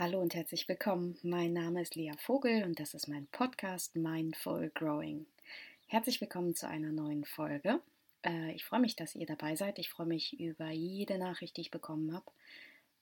[0.00, 1.18] Hallo und herzlich willkommen.
[1.24, 5.26] Mein Name ist Lea Vogel und das ist mein Podcast Mindful Growing.
[5.88, 7.80] Herzlich willkommen zu einer neuen Folge.
[8.24, 9.80] Äh, ich freue mich, dass ihr dabei seid.
[9.80, 12.26] Ich freue mich über jede Nachricht, die ich bekommen habe.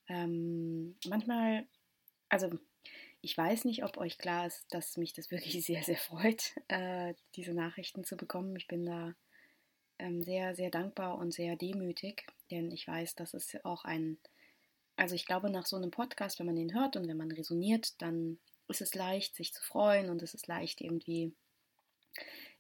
[0.09, 1.67] Ähm, manchmal,
[2.31, 2.59] also
[3.21, 7.13] ich weiß nicht, ob euch klar ist, dass mich das wirklich sehr, sehr freut, äh,
[7.35, 8.57] diese Nachrichten zu bekommen.
[8.57, 9.15] Ich bin da
[9.99, 14.17] ähm, sehr, sehr dankbar und sehr demütig, denn ich weiß, dass es auch ein
[14.97, 18.01] also ich glaube, nach so einem Podcast, wenn man den hört und wenn man resoniert,
[18.01, 18.39] dann
[18.69, 21.33] ist es leicht, sich zu freuen und es ist leicht, irgendwie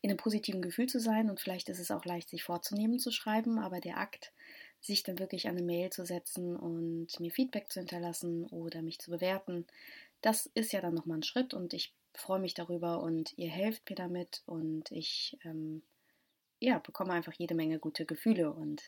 [0.02, 3.10] in einem positiven Gefühl zu sein und vielleicht ist es auch leicht, sich vorzunehmen zu
[3.10, 4.33] schreiben, aber der Akt,
[4.80, 8.98] sich dann wirklich an eine Mail zu setzen und mir Feedback zu hinterlassen oder mich
[8.98, 9.66] zu bewerten,
[10.21, 13.88] das ist ja dann nochmal ein Schritt und ich freue mich darüber und ihr helft
[13.88, 15.82] mir damit und ich ähm,
[16.60, 18.82] ja, bekomme einfach jede Menge gute Gefühle und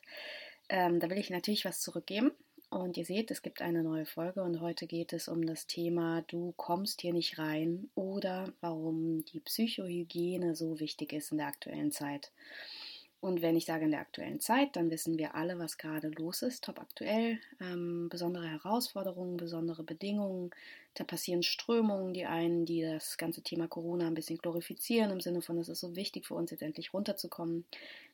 [0.69, 2.33] ähm, da will ich natürlich was zurückgeben
[2.71, 6.23] und ihr seht, es gibt eine neue Folge und heute geht es um das Thema
[6.27, 11.93] Du kommst hier nicht rein oder warum die Psychohygiene so wichtig ist in der aktuellen
[11.93, 12.31] Zeit.
[13.21, 16.43] Und wenn ich sage in der aktuellen Zeit, dann wissen wir alle, was gerade los
[16.43, 20.51] ist, top aktuell, ähm, besondere Herausforderungen, besondere Bedingungen.
[20.95, 25.43] Da passieren Strömungen, die einen, die das ganze Thema Corona ein bisschen glorifizieren, im Sinne
[25.43, 27.65] von, es ist so wichtig für uns jetzt endlich runterzukommen.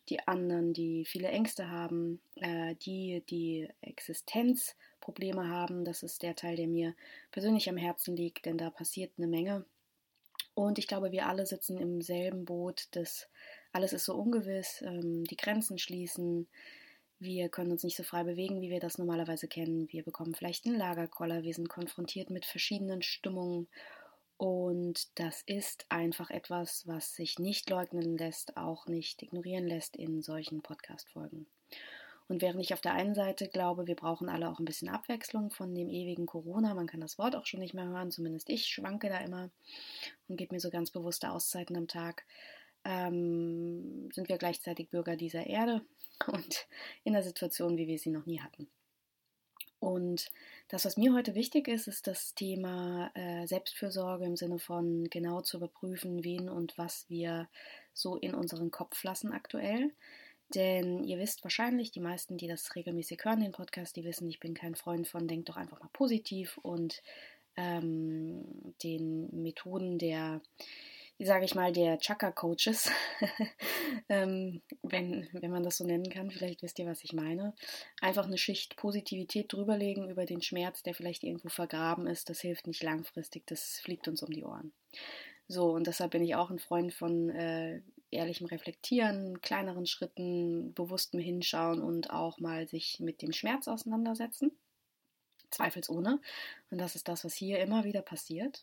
[0.08, 6.56] Die anderen, die viele Ängste haben, äh, die, die Existenzprobleme haben, das ist der Teil,
[6.56, 6.94] der mir
[7.30, 9.64] persönlich am Herzen liegt, denn da passiert eine Menge.
[10.54, 13.28] Und ich glaube, wir alle sitzen im selben Boot des
[13.72, 16.46] alles ist so ungewiss, ähm, die Grenzen schließen,
[17.18, 19.90] wir können uns nicht so frei bewegen, wie wir das normalerweise kennen.
[19.90, 23.66] Wir bekommen vielleicht einen Lagerkoller, wir sind konfrontiert mit verschiedenen Stimmungen
[24.36, 30.22] und das ist einfach etwas, was sich nicht leugnen lässt, auch nicht ignorieren lässt in
[30.22, 31.46] solchen Podcast-Folgen.
[32.26, 35.50] Und während ich auf der einen Seite glaube, wir brauchen alle auch ein bisschen Abwechslung
[35.50, 38.66] von dem ewigen Corona, man kann das Wort auch schon nicht mehr hören, zumindest ich
[38.66, 39.50] schwanke da immer
[40.28, 42.24] und gebe mir so ganz bewusste Auszeiten am Tag,
[42.84, 45.82] ähm, sind wir gleichzeitig Bürger dieser Erde
[46.26, 46.66] und
[47.04, 48.68] in einer Situation, wie wir sie noch nie hatten.
[49.84, 50.30] Und
[50.68, 55.42] das, was mir heute wichtig ist, ist das Thema äh, Selbstfürsorge im Sinne von genau
[55.42, 57.50] zu überprüfen, wen und was wir
[57.92, 59.92] so in unseren Kopf lassen aktuell.
[60.54, 64.40] Denn ihr wisst wahrscheinlich, die meisten, die das regelmäßig hören, den Podcast, die wissen, ich
[64.40, 67.02] bin kein Freund von, denkt doch einfach mal positiv und
[67.56, 68.42] ähm,
[68.82, 70.40] den Methoden der
[71.18, 72.90] sage ich mal, der Chakra-Coaches,
[74.08, 77.54] ähm, wenn, wenn man das so nennen kann, vielleicht wisst ihr, was ich meine.
[78.00, 82.66] Einfach eine Schicht Positivität drüberlegen über den Schmerz, der vielleicht irgendwo vergraben ist, das hilft
[82.66, 84.72] nicht langfristig, das fliegt uns um die Ohren.
[85.46, 87.80] So, und deshalb bin ich auch ein Freund von äh,
[88.10, 94.52] ehrlichem Reflektieren, kleineren Schritten, bewusstem Hinschauen und auch mal sich mit dem Schmerz auseinandersetzen.
[95.50, 96.20] Zweifelsohne.
[96.70, 98.62] Und das ist das, was hier immer wieder passiert.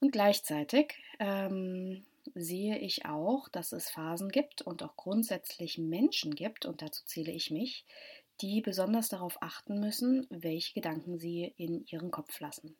[0.00, 6.64] Und gleichzeitig ähm, sehe ich auch, dass es Phasen gibt und auch grundsätzlich Menschen gibt,
[6.66, 7.84] und dazu zähle ich mich,
[8.40, 12.76] die besonders darauf achten müssen, welche Gedanken sie in ihren Kopf lassen.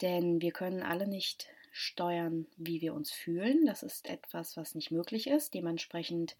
[0.00, 3.66] Denn wir können alle nicht steuern, wie wir uns fühlen.
[3.66, 5.54] Das ist etwas, was nicht möglich ist.
[5.54, 6.36] Dementsprechend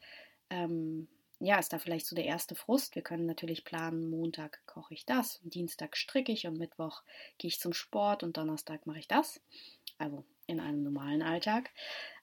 [0.50, 1.08] ähm,
[1.38, 2.94] ja, ist da vielleicht so der erste Frust.
[2.94, 7.02] Wir können natürlich planen, Montag koche ich das, Dienstag stricke ich und Mittwoch
[7.38, 9.40] gehe ich zum Sport und Donnerstag mache ich das
[9.98, 11.70] also in einem normalen Alltag.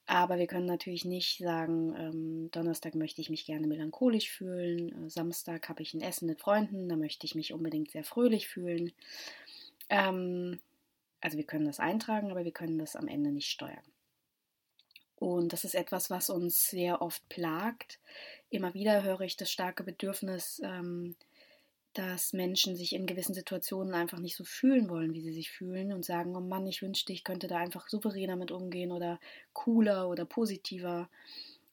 [0.05, 5.09] Aber wir können natürlich nicht sagen, ähm, Donnerstag möchte ich mich gerne melancholisch fühlen, äh,
[5.09, 8.91] Samstag habe ich ein Essen mit Freunden, da möchte ich mich unbedingt sehr fröhlich fühlen.
[9.89, 10.59] Ähm,
[11.21, 13.83] also wir können das eintragen, aber wir können das am Ende nicht steuern.
[15.23, 17.97] Und das ist etwas, was uns sehr oft plagt.
[18.49, 21.15] Immer wieder höre ich das starke Bedürfnis, ähm,
[21.93, 25.93] dass Menschen sich in gewissen Situationen einfach nicht so fühlen wollen, wie sie sich fühlen
[25.93, 29.17] und sagen, oh Mann, ich wünschte, ich könnte da einfach souveräner mit umgehen oder
[29.53, 31.09] cooler oder positiver.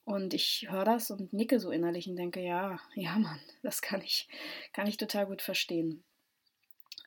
[0.05, 3.99] Und ich höre das und nicke so innerlich und denke, ja, ja, Mann, das kann
[4.01, 4.29] ich,
[4.71, 6.05] kann ich total gut verstehen.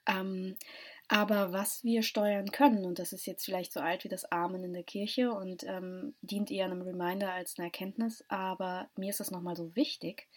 [0.06, 0.58] Ähm,
[1.08, 4.64] aber was wir steuern können, und das ist jetzt vielleicht so alt wie das Amen
[4.64, 9.20] in der Kirche und ähm, dient eher einem Reminder als einer Erkenntnis, aber mir ist
[9.20, 10.28] das nochmal so wichtig,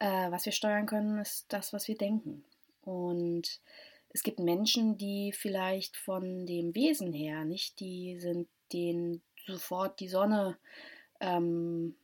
[0.00, 2.44] äh, was wir steuern können, ist das, was wir denken.
[2.82, 3.60] Und
[4.08, 10.08] es gibt Menschen, die vielleicht von dem Wesen her nicht die sind, denen sofort die
[10.08, 10.56] Sonne
[11.20, 11.94] ähm,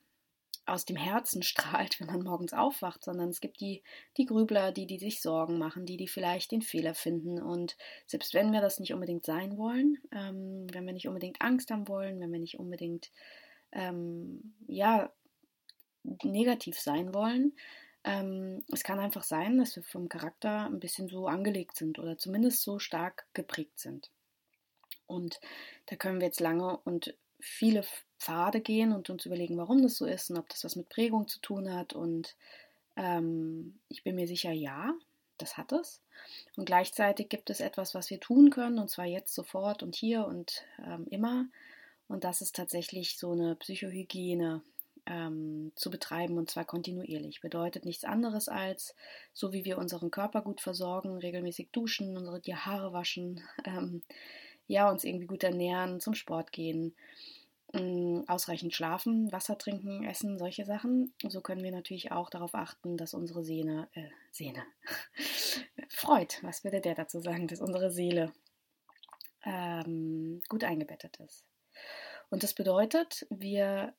[0.67, 3.83] aus dem Herzen strahlt, wenn man morgens aufwacht, sondern es gibt die,
[4.17, 7.41] die Grübler, die, die sich Sorgen machen, die, die vielleicht den Fehler finden.
[7.41, 7.77] Und
[8.07, 11.89] selbst wenn wir das nicht unbedingt sein wollen, ähm, wenn wir nicht unbedingt Angst haben
[11.89, 13.11] wollen, wenn wir nicht unbedingt
[13.73, 15.13] ähm, ja,
[16.23, 17.55] negativ sein wollen,
[18.05, 22.17] ähm, es kann einfach sein, dass wir vom Charakter ein bisschen so angelegt sind oder
[22.17, 24.11] zumindest so stark geprägt sind.
[25.07, 25.41] Und
[25.87, 27.85] da können wir jetzt lange und viele
[28.19, 31.29] Pfade gehen und uns überlegen, warum das so ist und ob das was mit Prägung
[31.29, 31.93] zu tun hat.
[31.93, 32.37] Und
[32.97, 34.95] ähm, ich bin mir sicher, ja,
[35.39, 36.01] das hat es.
[36.57, 40.27] Und gleichzeitig gibt es etwas, was wir tun können, und zwar jetzt sofort und hier
[40.27, 41.47] und ähm, immer.
[42.09, 44.63] Und das ist tatsächlich so eine Psychohygiene
[45.07, 47.41] ähm, zu betreiben und zwar kontinuierlich.
[47.41, 48.95] Bedeutet nichts anderes als,
[49.33, 54.03] so wie wir unseren Körper gut versorgen, regelmäßig duschen, unsere die Haare waschen, ähm,
[54.69, 56.95] ja, uns irgendwie gut ernähren, zum Sport gehen,
[58.27, 61.13] ausreichend schlafen, Wasser trinken, essen, solche Sachen.
[61.29, 64.65] So können wir natürlich auch darauf achten, dass unsere Sehne, äh, Sehne,
[65.89, 68.33] Freud, was würde der dazu sagen, dass unsere Seele
[69.45, 71.45] ähm, gut eingebettet ist.
[72.31, 73.95] Und das bedeutet, wir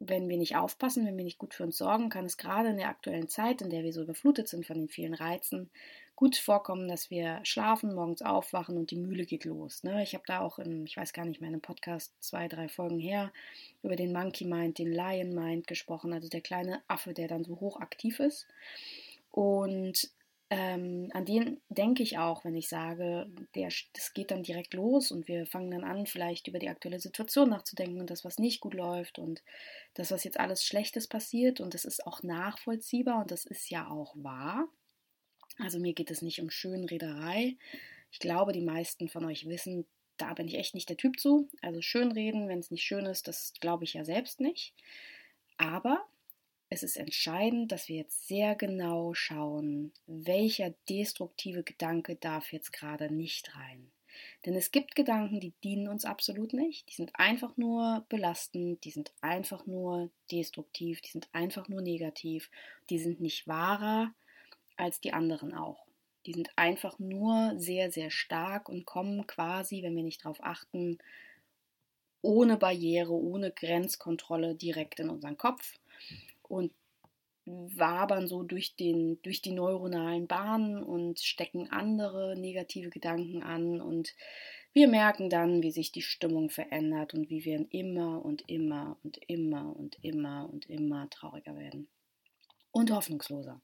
[0.00, 2.78] wenn wir nicht aufpassen, wenn wir nicht gut für uns sorgen, kann es gerade in
[2.78, 5.70] der aktuellen Zeit, in der wir so überflutet sind von den vielen Reizen,
[6.16, 9.84] gut vorkommen, dass wir schlafen, morgens aufwachen und die Mühle geht los.
[9.84, 10.02] Ne?
[10.02, 12.68] Ich habe da auch in, ich weiß gar nicht mehr, in einem Podcast zwei, drei
[12.68, 13.30] Folgen her
[13.82, 17.60] über den Monkey Mind, den Lion Mind gesprochen, also der kleine Affe, der dann so
[17.60, 18.46] hoch aktiv ist.
[19.30, 20.10] Und
[20.52, 25.12] ähm, an den denke ich auch, wenn ich sage, der, das geht dann direkt los
[25.12, 28.60] und wir fangen dann an, vielleicht über die aktuelle Situation nachzudenken und das, was nicht
[28.60, 29.44] gut läuft und
[29.94, 33.88] das, was jetzt alles Schlechtes passiert und das ist auch nachvollziehbar und das ist ja
[33.88, 34.68] auch wahr.
[35.58, 37.56] Also mir geht es nicht um Schönrederei.
[38.10, 39.86] Ich glaube, die meisten von euch wissen,
[40.16, 41.48] da bin ich echt nicht der Typ zu.
[41.62, 44.74] Also schönreden, wenn es nicht schön ist, das glaube ich ja selbst nicht.
[45.58, 46.04] Aber
[46.72, 53.12] es ist entscheidend, dass wir jetzt sehr genau schauen, welcher destruktive Gedanke darf jetzt gerade
[53.12, 53.90] nicht rein.
[54.46, 56.88] Denn es gibt Gedanken, die dienen uns absolut nicht.
[56.88, 62.50] Die sind einfach nur belastend, die sind einfach nur destruktiv, die sind einfach nur negativ,
[62.88, 64.14] die sind nicht wahrer
[64.76, 65.86] als die anderen auch.
[66.26, 70.98] Die sind einfach nur sehr, sehr stark und kommen quasi, wenn wir nicht darauf achten,
[72.22, 75.80] ohne Barriere, ohne Grenzkontrolle direkt in unseren Kopf
[76.50, 76.72] und
[77.46, 84.14] wabern so durch, den, durch die neuronalen Bahnen und stecken andere negative Gedanken an und
[84.72, 89.18] wir merken dann, wie sich die Stimmung verändert und wie wir immer und immer und
[89.26, 91.88] immer und immer und immer trauriger werden
[92.70, 93.60] und hoffnungsloser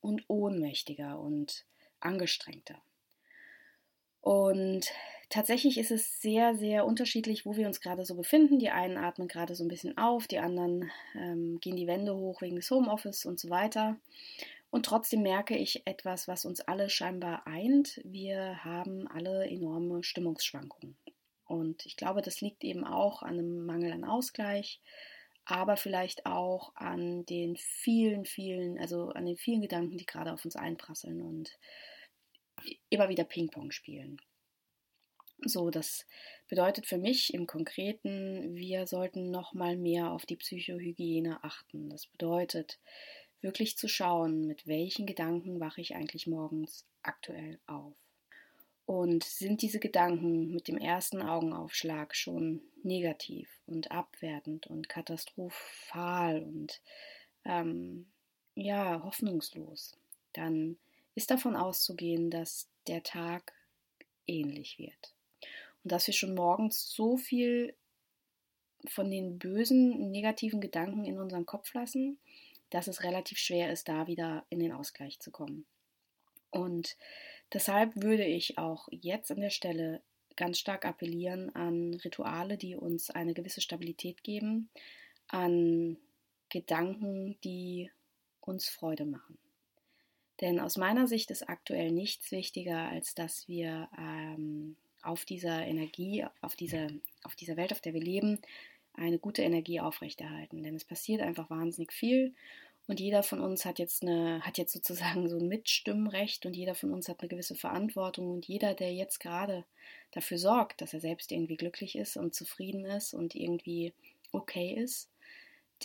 [0.00, 1.66] und ohnmächtiger und
[2.00, 2.80] angestrengter.
[4.22, 4.90] Und
[5.30, 8.58] tatsächlich ist es sehr, sehr unterschiedlich, wo wir uns gerade so befinden.
[8.58, 12.42] Die einen atmen gerade so ein bisschen auf, die anderen ähm, gehen die Wände hoch
[12.42, 13.96] wegen des Homeoffice und so weiter.
[14.70, 18.00] Und trotzdem merke ich etwas, was uns alle scheinbar eint.
[18.04, 20.96] Wir haben alle enorme Stimmungsschwankungen.
[21.46, 24.80] Und ich glaube, das liegt eben auch an einem Mangel an Ausgleich,
[25.44, 30.44] aber vielleicht auch an den vielen, vielen, also an den vielen Gedanken, die gerade auf
[30.44, 31.58] uns einprasseln und
[32.88, 34.20] immer wieder Ping-Pong spielen.
[35.42, 36.06] So, das
[36.48, 41.88] bedeutet für mich im Konkreten, wir sollten noch mal mehr auf die Psychohygiene achten.
[41.88, 42.78] Das bedeutet,
[43.40, 47.96] wirklich zu schauen, mit welchen Gedanken wache ich eigentlich morgens aktuell auf.
[48.84, 56.82] Und sind diese Gedanken mit dem ersten Augenaufschlag schon negativ und abwertend und katastrophal und
[57.44, 58.10] ähm,
[58.54, 59.96] ja, hoffnungslos,
[60.32, 60.76] dann
[61.14, 63.54] ist davon auszugehen, dass der Tag
[64.26, 65.14] ähnlich wird.
[65.82, 67.74] Und dass wir schon morgens so viel
[68.86, 72.18] von den bösen, negativen Gedanken in unseren Kopf lassen,
[72.70, 75.66] dass es relativ schwer ist, da wieder in den Ausgleich zu kommen.
[76.50, 76.96] Und
[77.52, 80.02] deshalb würde ich auch jetzt an der Stelle
[80.36, 84.70] ganz stark appellieren an Rituale, die uns eine gewisse Stabilität geben,
[85.28, 85.98] an
[86.48, 87.90] Gedanken, die
[88.40, 89.38] uns Freude machen.
[90.40, 96.24] Denn aus meiner Sicht ist aktuell nichts wichtiger, als dass wir ähm, auf dieser Energie,
[96.40, 96.88] auf dieser,
[97.22, 98.40] auf dieser Welt, auf der wir leben,
[98.94, 100.62] eine gute Energie aufrechterhalten.
[100.62, 102.34] Denn es passiert einfach wahnsinnig viel
[102.90, 106.74] und jeder von uns hat jetzt eine, hat jetzt sozusagen so ein Mitstimmrecht und jeder
[106.74, 109.64] von uns hat eine gewisse Verantwortung und jeder, der jetzt gerade
[110.10, 113.94] dafür sorgt, dass er selbst irgendwie glücklich ist und zufrieden ist und irgendwie
[114.32, 115.08] okay ist,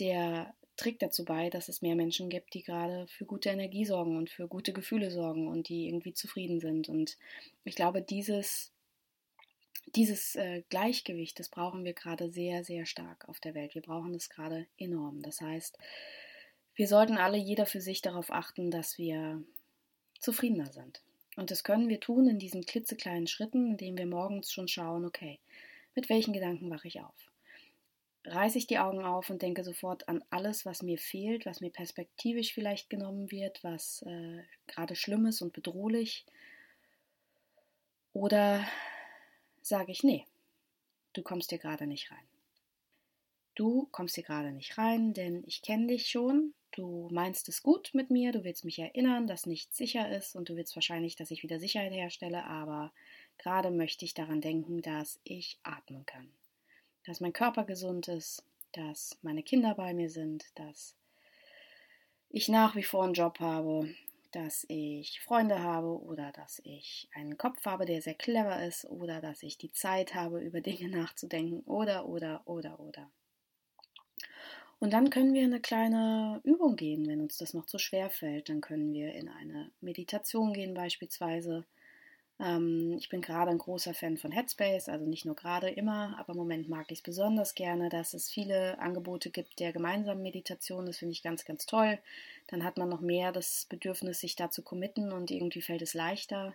[0.00, 4.16] der trägt dazu bei, dass es mehr Menschen gibt, die gerade für gute Energie sorgen
[4.16, 6.88] und für gute Gefühle sorgen und die irgendwie zufrieden sind.
[6.88, 7.18] Und
[7.62, 8.72] ich glaube, dieses,
[9.94, 13.74] dieses äh, Gleichgewicht, das brauchen wir gerade sehr, sehr stark auf der Welt.
[13.74, 15.22] Wir brauchen das gerade enorm.
[15.22, 15.78] Das heißt,
[16.74, 19.42] wir sollten alle jeder für sich darauf achten, dass wir
[20.18, 21.02] zufriedener sind.
[21.36, 25.38] Und das können wir tun in diesen klitzekleinen Schritten, indem wir morgens schon schauen, okay,
[25.94, 27.30] mit welchen Gedanken wache ich auf?
[28.26, 31.70] reiße ich die Augen auf und denke sofort an alles, was mir fehlt, was mir
[31.70, 36.26] perspektivisch vielleicht genommen wird, was äh, gerade schlimm ist und bedrohlich.
[38.12, 38.66] Oder
[39.66, 40.24] sage ich, nee,
[41.12, 42.28] du kommst hier gerade nicht rein.
[43.54, 46.52] Du kommst hier gerade nicht rein, denn ich kenne dich schon.
[46.72, 50.50] Du meinst es gut mit mir, du willst mich erinnern, dass nichts sicher ist und
[50.50, 52.92] du willst wahrscheinlich, dass ich wieder Sicherheit herstelle, aber
[53.38, 56.30] gerade möchte ich daran denken, dass ich atmen kann
[57.06, 60.96] dass mein Körper gesund ist, dass meine Kinder bei mir sind, dass
[62.30, 63.88] ich nach wie vor einen Job habe,
[64.36, 69.22] dass ich Freunde habe oder dass ich einen Kopf habe, der sehr clever ist oder
[69.22, 73.10] dass ich die Zeit habe, über Dinge nachzudenken oder, oder, oder, oder.
[74.78, 78.10] Und dann können wir in eine kleine Übung gehen, wenn uns das noch zu schwer
[78.10, 78.50] fällt.
[78.50, 81.64] Dann können wir in eine Meditation gehen beispielsweise
[82.38, 86.38] ich bin gerade ein großer Fan von Headspace, also nicht nur gerade immer, aber im
[86.38, 90.84] Moment mag ich es besonders gerne, dass es viele Angebote gibt der gemeinsamen Meditation.
[90.84, 91.98] Das finde ich ganz, ganz toll.
[92.48, 95.94] Dann hat man noch mehr das Bedürfnis, sich da zu committen und irgendwie fällt es
[95.94, 96.54] leichter.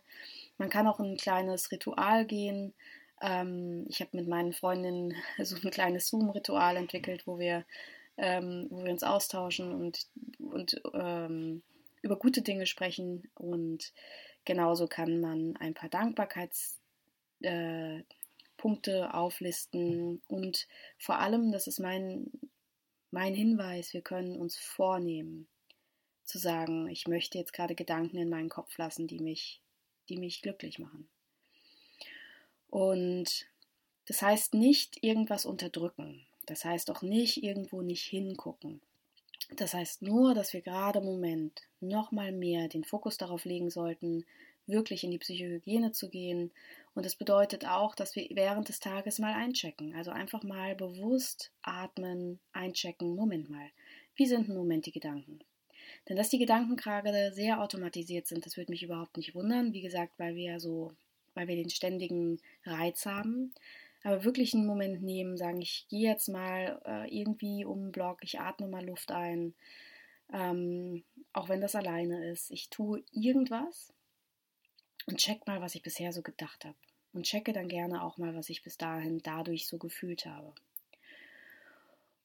[0.59, 2.73] Man kann auch ein kleines Ritual gehen.
[3.19, 7.65] Ähm, ich habe mit meinen Freundinnen so ein kleines Zoom-Ritual entwickelt, wo wir,
[8.17, 10.05] ähm, wo wir uns austauschen und,
[10.37, 11.63] und ähm,
[12.03, 13.93] über gute Dinge sprechen und
[14.45, 16.81] Genauso kann man ein paar Dankbarkeitspunkte
[17.41, 20.67] äh, auflisten und
[20.97, 22.31] vor allem, das ist mein,
[23.11, 25.47] mein Hinweis, wir können uns vornehmen,
[26.23, 29.61] zu sagen, ich möchte jetzt gerade Gedanken in meinen Kopf lassen, die mich,
[30.09, 31.09] die mich glücklich machen.
[32.69, 33.47] Und
[34.05, 36.25] das heißt nicht irgendwas unterdrücken.
[36.45, 38.81] Das heißt auch nicht irgendwo nicht hingucken.
[39.55, 43.69] Das heißt nur, dass wir gerade im Moment noch mal mehr den Fokus darauf legen
[43.69, 44.25] sollten,
[44.65, 46.51] wirklich in die Psychohygiene zu gehen.
[46.93, 49.93] Und das bedeutet auch, dass wir während des Tages mal einchecken.
[49.95, 53.15] Also einfach mal bewusst atmen, einchecken.
[53.15, 53.69] Moment mal,
[54.15, 55.39] wie sind im Moment die Gedanken?
[56.07, 59.73] Denn dass die Gedanken gerade sehr automatisiert sind, das würde mich überhaupt nicht wundern.
[59.73, 60.93] Wie gesagt, weil wir ja so,
[61.33, 63.53] weil wir den ständigen Reiz haben
[64.03, 68.19] aber wirklich einen Moment nehmen, sagen, ich gehe jetzt mal äh, irgendwie um den Block,
[68.23, 69.53] ich atme mal Luft ein,
[70.33, 71.03] ähm,
[71.33, 72.51] auch wenn das alleine ist.
[72.51, 73.93] Ich tue irgendwas
[75.05, 76.77] und check mal, was ich bisher so gedacht habe.
[77.13, 80.53] Und checke dann gerne auch mal, was ich bis dahin dadurch so gefühlt habe.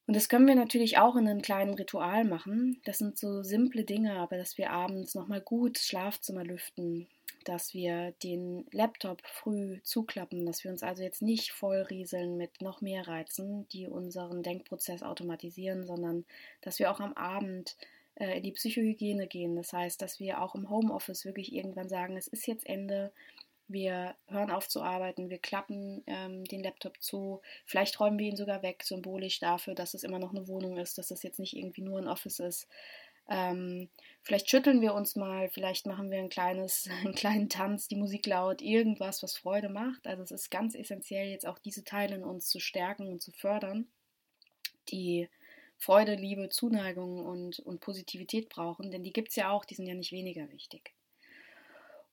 [0.07, 2.79] Und das können wir natürlich auch in einem kleinen Ritual machen.
[2.85, 7.07] Das sind so simple Dinge, aber dass wir abends nochmal gut Schlafzimmer lüften,
[7.43, 12.79] dass wir den Laptop früh zuklappen, dass wir uns also jetzt nicht vollrieseln mit noch
[12.79, 16.23] mehr Reizen, die unseren Denkprozess automatisieren, sondern
[16.61, 17.75] dass wir auch am Abend
[18.15, 19.57] äh, in die Psychohygiene gehen.
[19.57, 23.11] Das heißt, dass wir auch im Homeoffice wirklich irgendwann sagen, es ist jetzt Ende,
[23.67, 28.37] wir hören auf zu arbeiten, wir klappen ähm, den Laptop zu, vielleicht räumen wir ihn
[28.37, 31.55] sogar weg, symbolisch dafür, dass es immer noch eine Wohnung ist, dass es jetzt nicht
[31.55, 32.67] irgendwie nur ein Office ist.
[33.29, 33.89] Ähm,
[34.21, 38.25] vielleicht schütteln wir uns mal, vielleicht machen wir ein kleines, einen kleinen Tanz, die Musik
[38.25, 40.07] laut, irgendwas, was Freude macht.
[40.07, 43.31] Also es ist ganz essentiell, jetzt auch diese Teile in uns zu stärken und zu
[43.31, 43.87] fördern,
[44.89, 45.29] die
[45.77, 49.87] Freude, Liebe, Zuneigung und, und Positivität brauchen, denn die gibt es ja auch, die sind
[49.87, 50.96] ja nicht weniger wichtig.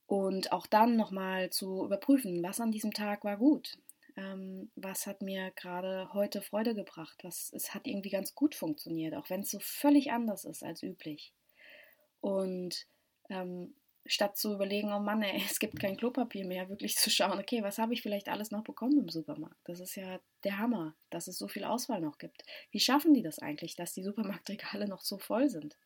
[0.07, 3.77] Und auch dann nochmal zu überprüfen, was an diesem Tag war gut
[4.17, 9.15] ähm, was hat mir gerade heute Freude gebracht, was es hat irgendwie ganz gut funktioniert,
[9.15, 11.33] auch wenn es so völlig anders ist als üblich.
[12.21, 12.87] Und
[13.29, 17.39] ähm, statt zu überlegen, oh Mann, ey, es gibt kein Klopapier mehr, wirklich zu schauen,
[17.39, 19.59] okay, was habe ich vielleicht alles noch bekommen im Supermarkt?
[19.65, 22.43] Das ist ja der Hammer, dass es so viel Auswahl noch gibt.
[22.71, 25.77] Wie schaffen die das eigentlich, dass die Supermarktregale noch so voll sind?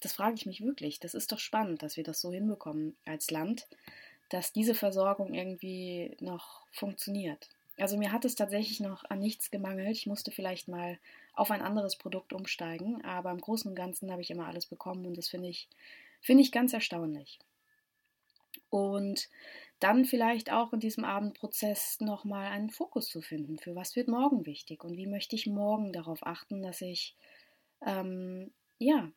[0.00, 1.00] Das frage ich mich wirklich.
[1.00, 3.66] Das ist doch spannend, dass wir das so hinbekommen als Land
[4.28, 7.48] dass diese Versorgung irgendwie noch funktioniert.
[7.78, 9.96] Also mir hat es tatsächlich noch an nichts gemangelt.
[9.96, 10.98] Ich musste vielleicht mal
[11.34, 15.06] auf ein anderes Produkt umsteigen, aber im Großen und Ganzen habe ich immer alles bekommen
[15.06, 15.68] und das finde ich,
[16.22, 17.38] finde ich ganz erstaunlich.
[18.70, 19.28] Und
[19.78, 24.46] dann vielleicht auch in diesem Abendprozess nochmal einen Fokus zu finden, für was wird morgen
[24.46, 27.14] wichtig und wie möchte ich morgen darauf achten, dass ich
[27.84, 29.12] ähm, ja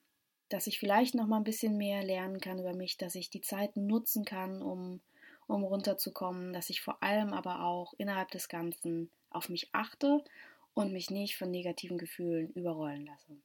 [0.50, 3.42] dass ich vielleicht noch mal ein bisschen mehr lernen kann über mich, dass ich die
[3.42, 5.02] Zeit nutzen kann, um,
[5.48, 10.24] um runterzukommen, dass ich vor allem aber auch innerhalb des Ganzen auf mich achte
[10.74, 13.38] und mich nicht von negativen Gefühlen überrollen lasse.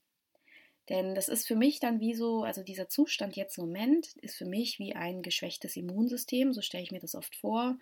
[0.89, 4.37] Denn das ist für mich dann wie so, also dieser Zustand jetzt im Moment ist
[4.37, 7.79] für mich wie ein geschwächtes Immunsystem, so stelle ich mir das oft vor.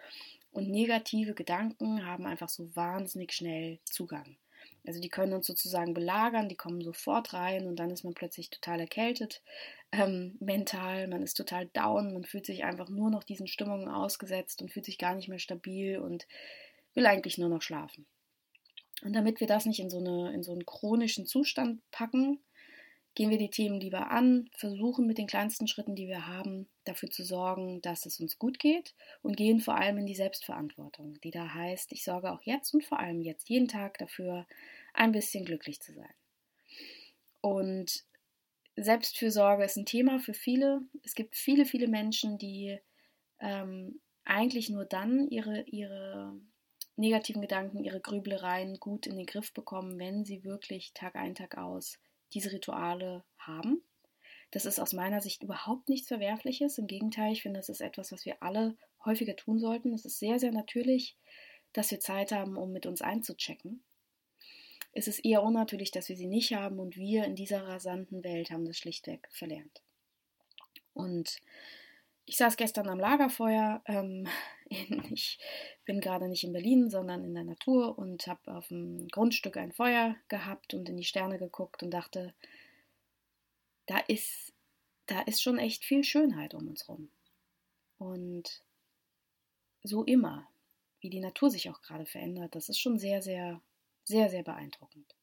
[0.53, 4.37] Und negative Gedanken haben einfach so wahnsinnig schnell Zugang.
[4.85, 8.51] Also die können uns sozusagen belagern, die kommen sofort rein und dann ist man plötzlich
[8.51, 9.43] total erkältet,
[9.93, 14.61] ähm, mental, man ist total down, man fühlt sich einfach nur noch diesen Stimmungen ausgesetzt
[14.61, 16.27] und fühlt sich gar nicht mehr stabil und
[16.95, 18.07] will eigentlich nur noch schlafen.
[19.03, 22.41] Und damit wir das nicht in so, eine, in so einen chronischen Zustand packen,
[23.15, 27.11] gehen wir die Themen lieber an, versuchen mit den kleinsten Schritten, die wir haben, dafür
[27.11, 31.31] zu sorgen, dass es uns gut geht und gehen vor allem in die Selbstverantwortung, die
[31.31, 34.47] da heißt, ich sorge auch jetzt und vor allem jetzt jeden Tag dafür,
[34.95, 36.15] ein bisschen glücklich zu sein.
[37.41, 38.05] Und
[38.77, 40.81] Selbstfürsorge ist ein Thema für viele.
[41.03, 42.79] Es gibt viele, viele Menschen, die
[43.41, 46.35] ähm, eigentlich nur dann ihre, ihre
[46.97, 51.59] negativen Gedanken, ihre Grübelereien gut in den Griff bekommen, wenn sie wirklich Tag ein, Tag
[51.59, 51.99] aus
[52.35, 53.83] diese Rituale haben.
[54.51, 56.79] Das ist aus meiner Sicht überhaupt nichts Verwerfliches.
[56.79, 59.95] Im Gegenteil, ich finde, das ist etwas, was wir alle häufiger tun sollten.
[59.95, 61.17] Es ist sehr, sehr natürlich,
[61.73, 63.83] dass wir Zeit haben, um mit uns einzuchecken.
[64.93, 68.51] Es ist eher unnatürlich, dass wir sie nicht haben und wir in dieser rasanten Welt
[68.51, 69.83] haben das schlichtweg verlernt.
[70.93, 71.41] Und
[72.27, 73.83] ich saß gestern am Lagerfeuer.
[73.87, 74.29] Ähm,
[75.11, 75.39] ich
[75.85, 79.73] bin gerade nicht in Berlin, sondern in der Natur und habe auf dem Grundstück ein
[79.73, 82.35] Feuer gehabt und in die Sterne geguckt und dachte,
[83.87, 84.53] da ist,
[85.07, 87.11] da ist schon echt viel Schönheit um uns rum.
[87.99, 88.63] Und
[89.83, 90.49] so immer,
[91.01, 93.61] wie die Natur sich auch gerade verändert, das ist schon sehr, sehr,
[94.05, 95.15] sehr, sehr beeindruckend.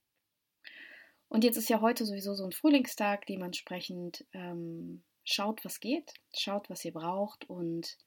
[1.30, 6.70] Und jetzt ist ja heute sowieso so ein Frühlingstag, dementsprechend ähm, schaut, was geht, schaut,
[6.70, 7.98] was ihr braucht und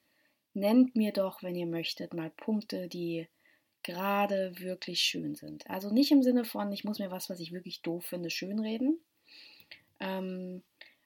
[0.54, 3.28] nennt mir doch, wenn ihr möchtet, mal Punkte, die
[3.82, 5.68] gerade wirklich schön sind.
[5.68, 9.00] Also nicht im Sinne von, ich muss mir was, was ich wirklich doof finde, schönreden.
[9.98, 10.62] Ähm,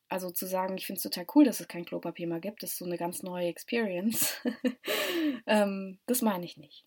[0.09, 2.73] also zu sagen, ich finde es total cool, dass es kein Klopapier mehr gibt, das
[2.73, 4.37] ist so eine ganz neue Experience.
[5.47, 6.85] ähm, das meine ich nicht.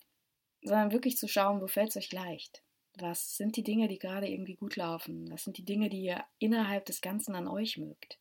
[0.62, 2.62] Sondern wirklich zu schauen, wo fällt es euch leicht?
[2.98, 5.30] Was sind die Dinge, die gerade irgendwie gut laufen?
[5.30, 8.18] Was sind die Dinge, die ihr innerhalb des Ganzen an euch mögt?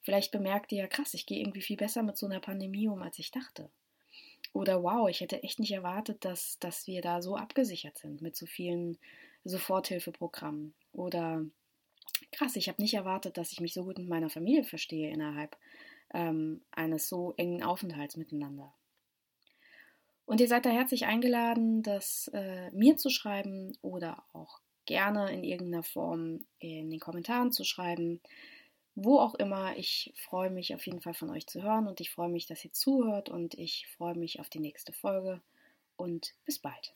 [0.00, 3.02] Vielleicht bemerkt ihr ja, krass, ich gehe irgendwie viel besser mit so einer Pandemie um,
[3.02, 3.70] als ich dachte.
[4.52, 8.36] Oder wow, ich hätte echt nicht erwartet, dass, dass wir da so abgesichert sind mit
[8.36, 8.98] so vielen
[9.44, 10.74] Soforthilfeprogrammen.
[10.92, 11.44] Oder
[12.32, 15.56] krass, ich habe nicht erwartet, dass ich mich so gut mit meiner Familie verstehe innerhalb
[16.12, 18.72] ähm, eines so engen Aufenthalts miteinander.
[20.26, 25.44] Und ihr seid da herzlich eingeladen, das äh, mir zu schreiben oder auch gerne in
[25.44, 28.20] irgendeiner Form in den Kommentaren zu schreiben,
[28.94, 29.76] wo auch immer.
[29.76, 32.64] Ich freue mich auf jeden Fall von euch zu hören und ich freue mich, dass
[32.64, 35.42] ihr zuhört und ich freue mich auf die nächste Folge
[35.96, 36.94] und bis bald.